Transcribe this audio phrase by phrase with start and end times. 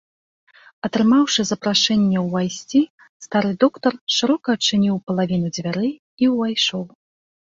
[0.87, 2.79] Атрымаўшы запрашэнне ўвайсці,
[3.25, 5.93] стары доктар шырока адчыніў палавіну дзвярэй
[6.25, 6.83] і ўвайшоў.